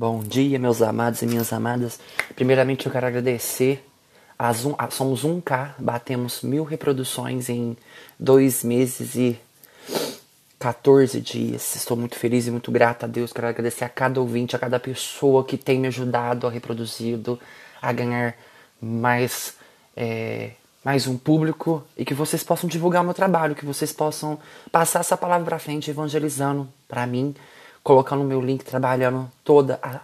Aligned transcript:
Bom 0.00 0.20
dia, 0.20 0.60
meus 0.60 0.80
amados 0.80 1.22
e 1.22 1.26
minhas 1.26 1.52
amadas. 1.52 1.98
Primeiramente, 2.36 2.86
eu 2.86 2.92
quero 2.92 3.04
agradecer. 3.04 3.84
As 4.38 4.64
um, 4.64 4.72
somos 4.90 5.24
1K, 5.24 5.74
batemos 5.76 6.40
mil 6.42 6.62
reproduções 6.62 7.48
em 7.48 7.76
dois 8.16 8.62
meses 8.62 9.16
e 9.16 9.40
14 10.56 11.20
dias. 11.20 11.74
Estou 11.74 11.96
muito 11.96 12.14
feliz 12.14 12.46
e 12.46 12.50
muito 12.52 12.70
grata 12.70 13.06
a 13.06 13.08
Deus. 13.08 13.32
Quero 13.32 13.48
agradecer 13.48 13.84
a 13.84 13.88
cada 13.88 14.20
ouvinte, 14.20 14.54
a 14.54 14.58
cada 14.60 14.78
pessoa 14.78 15.44
que 15.44 15.56
tem 15.56 15.80
me 15.80 15.88
ajudado 15.88 16.46
a 16.46 16.50
reproduzido, 16.50 17.36
a 17.82 17.90
ganhar 17.90 18.36
mais, 18.80 19.56
é, 19.96 20.52
mais 20.84 21.08
um 21.08 21.18
público 21.18 21.84
e 21.96 22.04
que 22.04 22.14
vocês 22.14 22.44
possam 22.44 22.68
divulgar 22.68 23.02
o 23.02 23.04
meu 23.04 23.14
trabalho, 23.14 23.56
que 23.56 23.66
vocês 23.66 23.92
possam 23.92 24.38
passar 24.70 25.00
essa 25.00 25.16
palavra 25.16 25.44
para 25.44 25.58
frente, 25.58 25.90
evangelizando 25.90 26.68
para 26.86 27.04
mim 27.04 27.34
colocando 27.88 28.20
o 28.20 28.26
meu 28.26 28.38
link, 28.38 28.66
trabalhando 28.66 29.32
toda 29.42 29.80
a, 29.82 30.00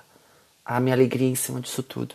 a 0.64 0.80
minha 0.80 0.95
alegria 0.95 1.29
em 1.29 1.35
cima 1.35 1.61
disso 1.61 1.82
tudo. 1.82 2.14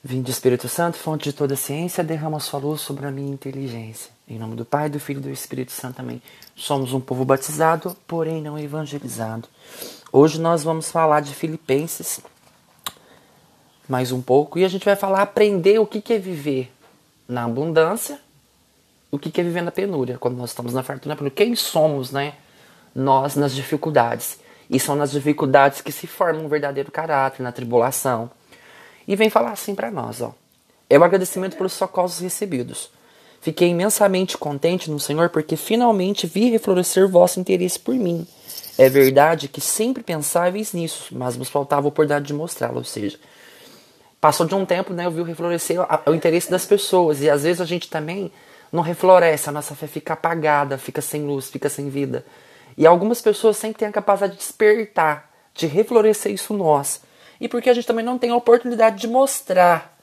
Vinde 0.00 0.30
Espírito 0.30 0.68
Santo, 0.68 0.96
fonte 0.96 1.24
de 1.24 1.32
toda 1.32 1.56
ciência, 1.56 2.04
derrama 2.04 2.38
sua 2.38 2.60
luz 2.60 2.82
sobre 2.82 3.04
a 3.04 3.10
minha 3.10 3.32
inteligência. 3.32 4.12
Em 4.28 4.38
nome 4.38 4.54
do 4.54 4.64
Pai, 4.64 4.88
do 4.88 5.00
Filho 5.00 5.18
e 5.18 5.22
do 5.22 5.30
Espírito 5.30 5.72
Santo 5.72 5.96
também. 5.96 6.22
Somos 6.54 6.92
um 6.92 7.00
povo 7.00 7.24
batizado, 7.24 7.96
porém 8.06 8.40
não 8.40 8.56
evangelizado. 8.56 9.48
Hoje 10.12 10.40
nós 10.40 10.62
vamos 10.62 10.88
falar 10.88 11.18
de 11.18 11.34
Filipenses 11.34 12.20
mais 13.88 14.12
um 14.12 14.22
pouco 14.22 14.56
e 14.56 14.64
a 14.64 14.68
gente 14.68 14.84
vai 14.84 14.94
falar 14.94 15.22
aprender 15.22 15.80
o 15.80 15.86
que 15.86 16.12
é 16.12 16.18
viver 16.20 16.72
na 17.26 17.42
abundância, 17.42 18.20
o 19.10 19.18
que 19.18 19.40
é 19.40 19.42
viver 19.42 19.62
na 19.62 19.72
penúria, 19.72 20.16
quando 20.16 20.36
nós 20.36 20.50
estamos 20.50 20.72
na 20.72 20.84
fartura, 20.84 21.16
quem 21.28 21.56
somos, 21.56 22.12
né? 22.12 22.34
Nós 22.94 23.36
nas 23.36 23.54
dificuldades. 23.54 24.38
E 24.68 24.80
são 24.80 24.94
nas 24.94 25.10
dificuldades 25.10 25.80
que 25.80 25.92
se 25.92 26.06
forma 26.06 26.40
um 26.40 26.48
verdadeiro 26.48 26.90
caráter, 26.90 27.42
na 27.42 27.52
tribulação. 27.52 28.30
E 29.06 29.16
vem 29.16 29.28
falar 29.28 29.52
assim 29.52 29.74
para 29.74 29.90
nós, 29.90 30.20
ó. 30.20 30.34
É 30.88 30.98
o 30.98 31.04
agradecimento 31.04 31.56
pelos 31.56 31.72
socorros 31.72 32.18
recebidos. 32.20 32.90
Fiquei 33.40 33.68
imensamente 33.68 34.38
contente 34.38 34.90
no 34.90 35.00
Senhor 35.00 35.28
porque 35.28 35.56
finalmente 35.56 36.26
vi 36.26 36.50
reflorescer 36.50 37.08
vosso 37.08 37.40
interesse 37.40 37.78
por 37.78 37.94
mim. 37.94 38.26
É 38.78 38.88
verdade 38.88 39.48
que 39.48 39.60
sempre 39.60 40.02
pensáveis 40.02 40.72
nisso, 40.72 41.08
mas 41.12 41.36
nos 41.36 41.48
faltava 41.48 41.86
a 41.86 41.88
oportunidade 41.88 42.26
de 42.26 42.32
mostrá-lo. 42.32 42.76
Ou 42.76 42.84
seja, 42.84 43.18
passou 44.20 44.46
de 44.46 44.54
um 44.54 44.64
tempo, 44.64 44.92
né, 44.92 45.06
eu 45.06 45.10
vi 45.10 45.22
reflorescer 45.22 45.78
o 46.06 46.14
interesse 46.14 46.50
das 46.50 46.64
pessoas. 46.64 47.20
E 47.20 47.28
às 47.28 47.42
vezes 47.42 47.60
a 47.60 47.64
gente 47.64 47.90
também 47.90 48.30
não 48.70 48.82
refloresce, 48.82 49.48
a 49.48 49.52
nossa 49.52 49.74
fé 49.74 49.86
fica 49.86 50.12
apagada, 50.12 50.78
fica 50.78 51.02
sem 51.02 51.26
luz, 51.26 51.50
fica 51.50 51.68
sem 51.68 51.90
vida. 51.90 52.24
E 52.76 52.86
algumas 52.86 53.20
pessoas 53.20 53.56
sempre 53.56 53.78
têm 53.78 53.88
a 53.88 53.92
capacidade 53.92 54.32
de 54.32 54.38
despertar, 54.38 55.30
de 55.54 55.66
reflorescer 55.66 56.32
isso 56.32 56.54
nós. 56.54 57.02
E 57.40 57.48
porque 57.48 57.68
a 57.68 57.74
gente 57.74 57.86
também 57.86 58.04
não 58.04 58.18
tem 58.18 58.30
a 58.30 58.36
oportunidade 58.36 59.00
de 59.00 59.08
mostrar. 59.08 59.96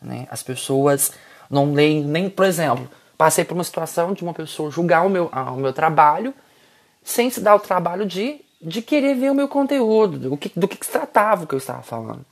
Né? 0.00 0.26
As 0.30 0.42
pessoas 0.42 1.12
não 1.50 1.72
leem, 1.72 2.04
nem, 2.04 2.28
por 2.28 2.44
exemplo, 2.44 2.88
passei 3.16 3.44
por 3.44 3.54
uma 3.54 3.64
situação 3.64 4.12
de 4.12 4.22
uma 4.22 4.34
pessoa 4.34 4.70
julgar 4.70 5.06
o 5.06 5.08
meu, 5.08 5.26
o 5.26 5.56
meu 5.56 5.72
trabalho 5.72 6.34
sem 7.02 7.28
se 7.28 7.40
dar 7.40 7.54
o 7.54 7.60
trabalho 7.60 8.06
de, 8.06 8.40
de 8.60 8.80
querer 8.80 9.14
ver 9.14 9.30
o 9.30 9.34
meu 9.34 9.46
conteúdo, 9.46 10.18
do 10.18 10.36
que, 10.36 10.50
do 10.58 10.66
que 10.66 10.84
se 10.84 10.90
tratava 10.90 11.44
o 11.44 11.46
que 11.46 11.54
eu 11.54 11.58
estava 11.58 11.82
falando. 11.82 12.24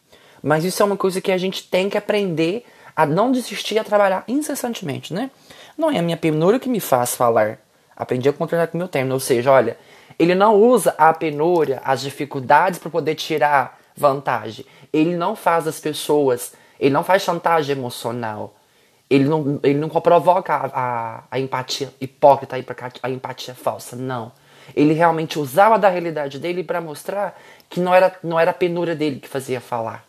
Mas 0.42 0.64
isso 0.64 0.82
é 0.82 0.86
uma 0.86 0.96
coisa 0.96 1.20
que 1.20 1.30
a 1.30 1.38
gente 1.38 1.68
tem 1.68 1.90
que 1.90 1.98
aprender 1.98 2.64
a 2.96 3.06
não 3.06 3.30
desistir 3.30 3.78
a 3.78 3.84
trabalhar 3.84 4.24
incessantemente, 4.26 5.14
né? 5.14 5.30
Não 5.76 5.90
é 5.90 5.98
a 5.98 6.02
minha 6.02 6.16
penúria 6.16 6.58
que 6.58 6.68
me 6.68 6.80
faz 6.80 7.14
falar, 7.14 7.58
Aprendi 7.96 8.28
a 8.28 8.32
contornar 8.32 8.68
com 8.68 8.76
o 8.76 8.78
meu 8.78 8.88
término. 8.88 9.14
Ou 9.14 9.20
seja, 9.20 9.50
olha, 9.50 9.76
ele 10.18 10.34
não 10.34 10.54
usa 10.54 10.94
a 10.98 11.12
penúria, 11.12 11.80
as 11.84 12.00
dificuldades 12.00 12.78
para 12.78 12.90
poder 12.90 13.14
tirar 13.14 13.78
vantagem. 13.96 14.64
Ele 14.92 15.16
não 15.16 15.34
faz 15.34 15.66
as 15.66 15.80
pessoas, 15.80 16.52
ele 16.78 16.92
não 16.92 17.04
faz 17.04 17.22
chantagem 17.22 17.76
emocional. 17.76 18.54
Ele 19.08 19.24
não, 19.24 19.60
ele 19.62 19.78
não 19.78 19.88
provoca 19.90 20.54
a, 20.54 20.70
a, 20.72 21.22
a 21.30 21.38
empatia 21.38 21.92
hipócrita, 22.00 22.56
a 23.02 23.10
empatia 23.10 23.54
falsa. 23.54 23.94
Não. 23.94 24.32
Ele 24.74 24.94
realmente 24.94 25.38
usava 25.38 25.78
da 25.78 25.88
realidade 25.88 26.38
dele 26.38 26.64
para 26.64 26.80
mostrar 26.80 27.38
que 27.68 27.78
não 27.78 27.94
era, 27.94 28.14
não 28.22 28.40
era 28.40 28.52
a 28.52 28.54
penúria 28.54 28.94
dele 28.94 29.20
que 29.20 29.28
fazia 29.28 29.60
falar. 29.60 30.04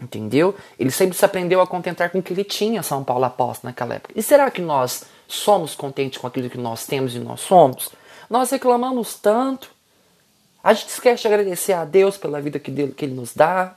Entendeu? 0.00 0.54
Ele 0.78 0.92
sempre 0.92 1.16
se 1.16 1.24
aprendeu 1.24 1.60
a 1.60 1.66
contentar 1.66 2.10
com 2.10 2.20
o 2.20 2.22
que 2.22 2.32
ele 2.32 2.44
tinha, 2.44 2.84
São 2.84 3.02
Paulo 3.02 3.24
apóstolo, 3.24 3.70
naquela 3.70 3.96
época. 3.96 4.14
E 4.14 4.22
será 4.22 4.48
que 4.48 4.62
nós 4.62 5.04
somos 5.28 5.74
contentes 5.74 6.18
com 6.18 6.26
aquilo 6.26 6.48
que 6.48 6.58
nós 6.58 6.86
temos 6.86 7.14
e 7.14 7.18
nós 7.18 7.40
somos? 7.40 7.90
Nós 8.28 8.50
reclamamos 8.50 9.14
tanto. 9.14 9.70
A 10.64 10.72
gente 10.72 10.88
esquece 10.88 11.22
de 11.22 11.28
agradecer 11.28 11.74
a 11.74 11.84
Deus 11.84 12.16
pela 12.16 12.40
vida 12.40 12.58
que, 12.58 12.72
que 12.88 13.04
Ele 13.04 13.14
nos 13.14 13.34
dá, 13.34 13.76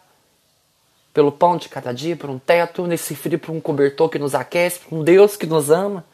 pelo 1.13 1.31
pão 1.31 1.57
de 1.57 1.69
cada 1.69 1.93
dia, 1.93 2.15
por 2.15 2.29
um 2.29 2.39
teto, 2.39 2.87
nesse 2.87 3.15
frio, 3.15 3.37
por 3.37 3.51
um 3.51 3.59
cobertor 3.59 4.09
que 4.09 4.17
nos 4.17 4.33
aquece, 4.33 4.79
por 4.79 4.97
um 4.97 5.03
Deus 5.03 5.35
que 5.35 5.45
nos 5.45 5.69
ama. 5.69 6.05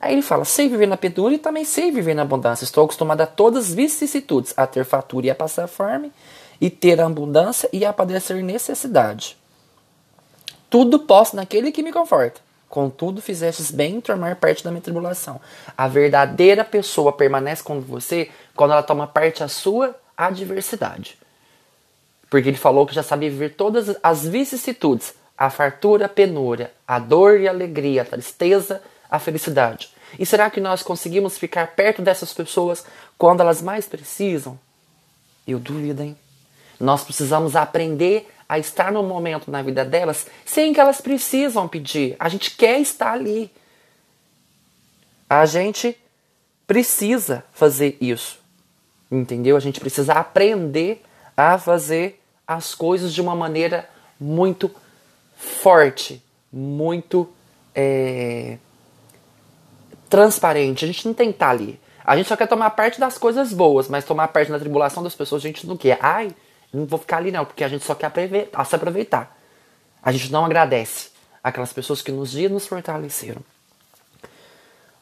Aí 0.00 0.14
ele 0.14 0.22
fala: 0.22 0.44
sei 0.44 0.68
viver 0.68 0.86
na 0.86 0.96
penúria 0.96 1.36
e 1.36 1.38
também 1.38 1.64
sei 1.64 1.92
viver 1.92 2.14
na 2.14 2.22
abundância. 2.22 2.64
Estou 2.64 2.84
acostumado 2.84 3.20
a 3.20 3.26
todas 3.26 3.68
as 3.68 3.74
vicissitudes, 3.74 4.52
a 4.56 4.66
ter 4.66 4.84
fatura 4.84 5.26
e 5.26 5.30
a 5.30 5.34
passar 5.34 5.68
fome, 5.68 6.12
e 6.60 6.68
ter 6.68 7.00
abundância 7.00 7.68
e 7.72 7.84
a 7.84 7.92
padecer 7.92 8.42
necessidade. 8.42 9.36
Tudo 10.68 10.98
posso 10.98 11.36
naquele 11.36 11.70
que 11.70 11.82
me 11.82 11.92
conforta. 11.92 12.40
Contudo, 12.72 13.20
fizestes 13.20 13.70
bem 13.70 13.96
em 13.96 14.00
tomar 14.00 14.34
parte 14.36 14.64
da 14.64 14.70
minha 14.70 14.80
tribulação. 14.80 15.38
A 15.76 15.86
verdadeira 15.86 16.64
pessoa 16.64 17.12
permanece 17.12 17.62
com 17.62 17.82
você 17.82 18.30
quando 18.56 18.70
ela 18.70 18.82
toma 18.82 19.06
parte 19.06 19.40
da 19.40 19.48
sua 19.48 19.94
adversidade. 20.16 21.18
Porque 22.30 22.48
ele 22.48 22.56
falou 22.56 22.86
que 22.86 22.94
já 22.94 23.02
sabia 23.02 23.28
viver 23.28 23.56
todas 23.56 23.94
as 24.02 24.26
vicissitudes, 24.26 25.12
a 25.36 25.50
fartura, 25.50 26.06
a 26.06 26.08
penúria, 26.08 26.72
a 26.88 26.98
dor 26.98 27.38
e 27.38 27.46
a 27.46 27.50
alegria, 27.50 28.00
a 28.00 28.06
tristeza, 28.06 28.82
a 29.10 29.18
felicidade. 29.18 29.90
E 30.18 30.24
será 30.24 30.48
que 30.48 30.58
nós 30.58 30.82
conseguimos 30.82 31.36
ficar 31.36 31.74
perto 31.76 32.00
dessas 32.00 32.32
pessoas 32.32 32.86
quando 33.18 33.42
elas 33.42 33.60
mais 33.60 33.86
precisam? 33.86 34.58
Eu 35.46 35.58
duvido, 35.58 36.02
hein? 36.02 36.16
Nós 36.82 37.04
precisamos 37.04 37.54
aprender 37.54 38.28
a 38.48 38.58
estar 38.58 38.90
no 38.90 39.04
momento 39.04 39.50
na 39.52 39.62
vida 39.62 39.84
delas 39.84 40.26
sem 40.44 40.74
que 40.74 40.80
elas 40.80 41.00
precisam 41.00 41.68
pedir. 41.68 42.16
A 42.18 42.28
gente 42.28 42.50
quer 42.56 42.80
estar 42.80 43.12
ali. 43.12 43.48
A 45.30 45.46
gente 45.46 45.96
precisa 46.66 47.44
fazer 47.52 47.96
isso. 48.00 48.40
Entendeu? 49.08 49.56
A 49.56 49.60
gente 49.60 49.78
precisa 49.78 50.14
aprender 50.14 51.04
a 51.36 51.56
fazer 51.56 52.20
as 52.44 52.74
coisas 52.74 53.14
de 53.14 53.20
uma 53.20 53.36
maneira 53.36 53.88
muito 54.18 54.68
forte, 55.36 56.20
muito 56.52 57.32
é, 57.72 58.58
transparente. 60.10 60.84
A 60.84 60.88
gente 60.88 61.06
não 61.06 61.14
tem 61.14 61.28
que 61.28 61.36
estar 61.36 61.50
ali. 61.50 61.80
A 62.04 62.16
gente 62.16 62.28
só 62.28 62.36
quer 62.36 62.48
tomar 62.48 62.70
parte 62.70 62.98
das 62.98 63.16
coisas 63.16 63.52
boas, 63.52 63.86
mas 63.86 64.04
tomar 64.04 64.26
parte 64.28 64.50
da 64.50 64.58
tribulação 64.58 65.00
das 65.00 65.14
pessoas 65.14 65.44
a 65.44 65.46
gente 65.46 65.64
não 65.64 65.76
quer. 65.76 65.98
Ai, 66.00 66.34
não 66.72 66.86
vou 66.86 66.98
ficar 66.98 67.18
ali 67.18 67.30
não, 67.30 67.44
porque 67.44 67.62
a 67.62 67.68
gente 67.68 67.84
só 67.84 67.94
quer 67.94 68.06
aproveitar, 68.06 68.64
se 68.64 68.74
aproveitar. 68.74 69.38
A 70.02 70.10
gente 70.10 70.32
não 70.32 70.44
agradece 70.44 71.10
aquelas 71.42 71.72
pessoas 71.72 72.00
que 72.00 72.10
nos 72.10 72.30
dias 72.30 72.50
nos 72.50 72.66
fortaleceram. 72.66 73.42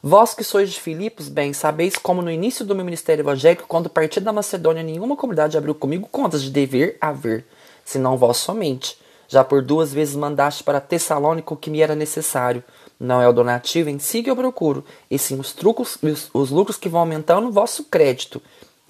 Vós 0.03 0.33
que 0.33 0.43
sois 0.43 0.71
de 0.71 0.79
Filipos, 0.79 1.29
bem, 1.29 1.53
sabeis 1.53 1.95
como 1.95 2.23
no 2.23 2.31
início 2.31 2.65
do 2.65 2.73
meu 2.73 2.83
ministério 2.83 3.21
evangélico, 3.21 3.67
quando 3.67 3.87
parti 3.89 4.19
da 4.19 4.33
Macedônia, 4.33 4.81
nenhuma 4.81 5.15
comunidade 5.15 5.57
abriu 5.57 5.75
comigo 5.75 6.09
contas 6.11 6.41
de 6.41 6.49
dever 6.49 6.97
haver, 6.99 7.45
senão 7.85 8.17
vós 8.17 8.37
somente. 8.37 8.97
Já 9.27 9.43
por 9.43 9.61
duas 9.61 9.93
vezes 9.93 10.15
mandaste 10.15 10.63
para 10.63 10.81
Tessalônico 10.81 11.53
o 11.53 11.57
que 11.57 11.69
me 11.69 11.81
era 11.81 11.95
necessário. 11.95 12.63
Não 12.99 13.21
é 13.21 13.29
o 13.29 13.33
donativo 13.33 13.89
em 13.89 13.99
si 13.99 14.23
que 14.23 14.29
eu 14.29 14.35
procuro, 14.35 14.83
e 15.09 15.19
sim 15.19 15.39
os, 15.39 15.53
trucos, 15.53 15.97
os, 16.01 16.29
os 16.33 16.49
lucros 16.49 16.77
que 16.77 16.89
vão 16.89 17.01
aumentando 17.01 17.47
o 17.47 17.51
vosso 17.51 17.83
crédito. 17.85 18.41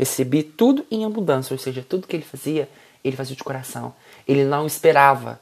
Recebi 0.02 0.42
tudo 0.42 0.84
em 0.90 1.06
abundância, 1.06 1.54
ou 1.54 1.60
seja, 1.60 1.86
tudo 1.88 2.08
que 2.08 2.16
ele 2.16 2.24
fazia, 2.24 2.68
ele 3.04 3.16
fazia 3.16 3.36
de 3.36 3.44
coração. 3.44 3.94
Ele 4.28 4.44
não 4.44 4.66
esperava. 4.66 5.40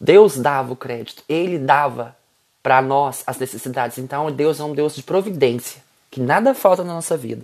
Deus 0.00 0.36
dava 0.36 0.72
o 0.72 0.76
crédito, 0.76 1.24
ele 1.28 1.58
dava 1.58 2.16
para 2.62 2.80
nós 2.80 3.24
as 3.26 3.36
necessidades. 3.36 3.98
Então, 3.98 4.30
Deus 4.30 4.60
é 4.60 4.62
um 4.62 4.72
Deus 4.72 4.94
de 4.94 5.02
providência, 5.02 5.82
que 6.12 6.20
nada 6.20 6.54
falta 6.54 6.84
na 6.84 6.94
nossa 6.94 7.16
vida. 7.16 7.42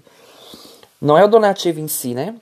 Não 1.00 1.19
é 1.19 1.25
o 1.25 1.29
donativo 1.29 1.81
em 1.81 1.88
si, 1.88 2.15
né? 2.15 2.37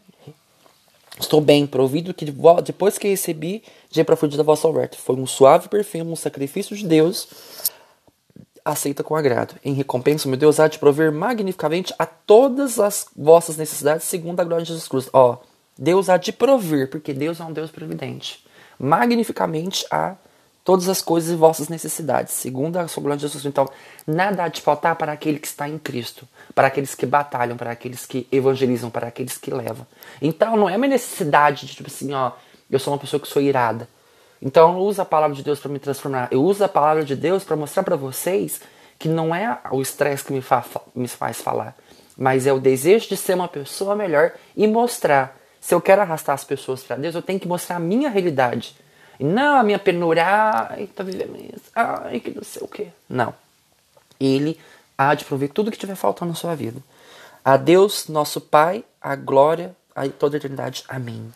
Estou 1.18 1.40
bem 1.40 1.66
provido 1.66 2.12
que 2.12 2.26
depois 2.62 2.98
que 2.98 3.08
recebi 3.08 3.64
de 3.90 4.04
profundidade 4.04 4.36
da 4.36 4.44
vossa 4.44 4.68
oferta, 4.68 4.98
foi 4.98 5.16
um 5.16 5.26
suave 5.26 5.70
perfume, 5.70 6.04
um 6.04 6.16
sacrifício 6.16 6.76
de 6.76 6.86
Deus 6.86 7.26
aceita 8.64 9.02
com 9.02 9.16
agrado. 9.16 9.54
Em 9.64 9.74
recompensa, 9.74 10.28
meu 10.28 10.36
Deus, 10.36 10.60
há 10.60 10.68
de 10.68 10.78
prover 10.78 11.12
magnificamente 11.12 11.94
a 11.98 12.06
todas 12.06 12.78
as 12.78 13.06
vossas 13.16 13.56
necessidades 13.56 14.06
segundo 14.06 14.40
a 14.40 14.44
glória 14.44 14.64
de 14.64 14.68
Jesus 14.70 14.88
Cristo. 14.88 15.10
Ó, 15.12 15.38
Deus 15.78 16.08
há 16.08 16.16
de 16.16 16.32
prover, 16.32 16.90
porque 16.90 17.12
Deus 17.12 17.40
é 17.40 17.44
um 17.44 17.52
Deus 17.52 17.70
providente. 17.70 18.44
Magnificamente 18.78 19.86
a 19.90 20.16
todas 20.64 20.88
as 20.88 21.02
coisas 21.02 21.30
e 21.30 21.36
vossas 21.36 21.68
necessidades, 21.68 22.34
segundo 22.34 22.76
a 22.76 22.86
sua 22.86 23.02
glória 23.02 23.18
de 23.18 23.22
Jesus. 23.22 23.44
Então, 23.44 23.68
nada 24.06 24.44
há 24.44 24.48
de 24.48 24.60
faltar 24.60 24.94
para 24.96 25.12
aquele 25.12 25.38
que 25.38 25.46
está 25.46 25.68
em 25.68 25.78
Cristo, 25.78 26.26
para 26.54 26.68
aqueles 26.68 26.94
que 26.94 27.04
batalham, 27.04 27.56
para 27.56 27.72
aqueles 27.72 28.06
que 28.06 28.26
evangelizam, 28.30 28.90
para 28.90 29.08
aqueles 29.08 29.36
que 29.36 29.52
levam. 29.52 29.86
Então, 30.20 30.56
não 30.56 30.68
é 30.68 30.76
uma 30.76 30.86
necessidade 30.86 31.66
de, 31.66 31.74
tipo 31.74 31.88
assim, 31.88 32.12
ó, 32.12 32.32
eu 32.70 32.78
sou 32.78 32.92
uma 32.92 32.98
pessoa 32.98 33.20
que 33.20 33.28
sou 33.28 33.42
irada. 33.42 33.88
Então, 34.42 34.74
eu 34.74 34.80
uso 34.80 35.00
a 35.00 35.04
palavra 35.04 35.36
de 35.36 35.42
Deus 35.44 35.60
para 35.60 35.70
me 35.70 35.78
transformar. 35.78 36.28
Eu 36.32 36.42
uso 36.42 36.64
a 36.64 36.68
palavra 36.68 37.04
de 37.04 37.14
Deus 37.14 37.44
para 37.44 37.54
mostrar 37.54 37.84
para 37.84 37.94
vocês 37.94 38.60
que 38.98 39.08
não 39.08 39.32
é 39.32 39.58
o 39.70 39.80
estresse 39.80 40.24
que 40.24 40.32
me, 40.32 40.42
fa 40.42 40.64
me 40.94 41.06
faz 41.08 41.40
falar, 41.40 41.76
mas 42.16 42.46
é 42.46 42.52
o 42.52 42.60
desejo 42.60 43.08
de 43.08 43.16
ser 43.16 43.34
uma 43.34 43.48
pessoa 43.48 43.96
melhor 43.96 44.32
e 44.56 44.66
mostrar. 44.66 45.36
Se 45.60 45.74
eu 45.74 45.80
quero 45.80 46.02
arrastar 46.02 46.34
as 46.34 46.44
pessoas 46.44 46.82
para 46.82 46.96
Deus, 46.96 47.14
eu 47.14 47.22
tenho 47.22 47.38
que 47.38 47.46
mostrar 47.46 47.76
a 47.76 47.80
minha 47.80 48.10
realidade. 48.10 48.76
E 49.18 49.24
não 49.24 49.56
a 49.56 49.62
minha 49.62 49.78
penúria, 49.78 50.24
ai, 50.24 50.88
tá 50.88 51.04
vivendo 51.04 51.36
isso, 51.36 51.70
ai, 51.74 52.18
que 52.18 52.30
não 52.30 52.42
sei 52.42 52.62
o 52.62 52.68
quê. 52.68 52.88
Não. 53.08 53.34
Ele 54.20 54.58
há 54.96 55.14
de 55.14 55.24
prover 55.24 55.50
tudo 55.50 55.70
que 55.70 55.78
tiver 55.78 55.94
faltando 55.94 56.30
na 56.30 56.36
sua 56.36 56.54
vida. 56.54 56.80
A 57.44 57.56
Deus, 57.56 58.08
nosso 58.08 58.40
Pai, 58.40 58.84
a 59.00 59.14
glória, 59.16 59.74
a 59.94 60.08
toda 60.08 60.36
a 60.36 60.38
eternidade. 60.38 60.84
Amém. 60.88 61.32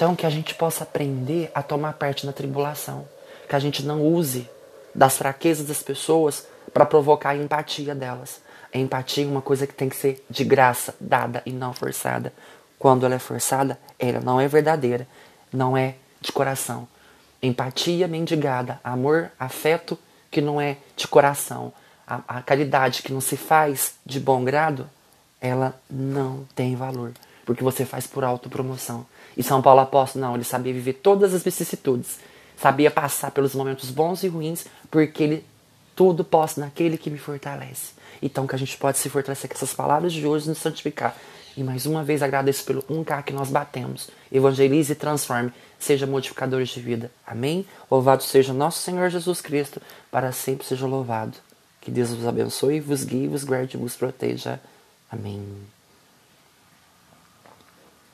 Então, 0.00 0.16
que 0.16 0.24
a 0.24 0.30
gente 0.30 0.54
possa 0.54 0.82
aprender 0.82 1.50
a 1.54 1.62
tomar 1.62 1.92
parte 1.92 2.24
na 2.24 2.32
tribulação. 2.32 3.06
Que 3.46 3.54
a 3.54 3.58
gente 3.58 3.82
não 3.82 4.02
use 4.02 4.48
das 4.94 5.18
fraquezas 5.18 5.66
das 5.66 5.82
pessoas 5.82 6.46
para 6.72 6.86
provocar 6.86 7.32
a 7.32 7.36
empatia 7.36 7.94
delas. 7.94 8.40
A 8.72 8.78
empatia 8.78 9.24
é 9.24 9.26
uma 9.26 9.42
coisa 9.42 9.66
que 9.66 9.74
tem 9.74 9.90
que 9.90 9.96
ser 9.96 10.24
de 10.30 10.42
graça, 10.42 10.94
dada 10.98 11.42
e 11.44 11.52
não 11.52 11.74
forçada. 11.74 12.32
Quando 12.78 13.04
ela 13.04 13.16
é 13.16 13.18
forçada, 13.18 13.78
ela 13.98 14.20
não 14.20 14.40
é 14.40 14.48
verdadeira, 14.48 15.06
não 15.52 15.76
é 15.76 15.96
de 16.18 16.32
coração. 16.32 16.88
Empatia 17.42 18.08
mendigada, 18.08 18.80
amor, 18.82 19.30
afeto 19.38 19.98
que 20.30 20.40
não 20.40 20.58
é 20.58 20.78
de 20.96 21.06
coração, 21.06 21.74
a, 22.06 22.22
a 22.26 22.40
caridade 22.40 23.02
que 23.02 23.12
não 23.12 23.20
se 23.20 23.36
faz 23.36 23.96
de 24.06 24.18
bom 24.18 24.44
grado, 24.44 24.88
ela 25.42 25.78
não 25.90 26.46
tem 26.54 26.74
valor, 26.74 27.12
porque 27.50 27.64
você 27.64 27.84
faz 27.84 28.06
por 28.06 28.22
autopromoção. 28.22 29.04
E 29.36 29.42
São 29.42 29.60
Paulo 29.60 29.80
apóstolo, 29.80 30.24
não, 30.24 30.36
ele 30.36 30.44
sabia 30.44 30.72
viver 30.72 30.92
todas 30.92 31.34
as 31.34 31.42
vicissitudes, 31.42 32.20
sabia 32.56 32.92
passar 32.92 33.32
pelos 33.32 33.56
momentos 33.56 33.90
bons 33.90 34.22
e 34.22 34.28
ruins, 34.28 34.66
porque 34.88 35.24
ele 35.24 35.44
tudo 35.96 36.22
posso 36.22 36.60
naquele 36.60 36.96
que 36.96 37.10
me 37.10 37.18
fortalece. 37.18 37.94
Então 38.22 38.46
que 38.46 38.54
a 38.54 38.58
gente 38.58 38.76
pode 38.76 38.98
se 38.98 39.10
fortalecer 39.10 39.50
com 39.50 39.56
essas 39.56 39.74
palavras 39.74 40.12
de 40.12 40.24
hoje 40.24 40.44
e 40.46 40.48
nos 40.50 40.58
santificar. 40.58 41.16
E 41.56 41.64
mais 41.64 41.86
uma 41.86 42.04
vez 42.04 42.22
agradeço 42.22 42.62
pelo 42.62 42.84
1K 42.84 43.24
que 43.24 43.32
nós 43.32 43.50
batemos. 43.50 44.10
Evangelize 44.30 44.92
e 44.92 44.94
transforme. 44.94 45.52
Seja 45.76 46.06
modificadores 46.06 46.68
de 46.68 46.80
vida. 46.80 47.10
Amém? 47.26 47.66
Louvado 47.90 48.22
seja 48.22 48.52
nosso 48.52 48.78
Senhor 48.78 49.10
Jesus 49.10 49.40
Cristo. 49.40 49.82
Para 50.08 50.30
sempre 50.30 50.64
seja 50.64 50.86
louvado. 50.86 51.36
Que 51.80 51.90
Deus 51.90 52.14
vos 52.14 52.28
abençoe, 52.28 52.78
vos 52.78 53.02
guie, 53.02 53.26
vos 53.26 53.42
guarde 53.42 53.76
e 53.76 53.80
vos 53.80 53.96
proteja. 53.96 54.60
Amém. 55.10 55.42